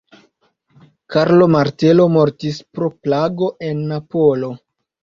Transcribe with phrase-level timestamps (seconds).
[1.15, 4.57] Karlo Martelo mortis pro plago en Napolo.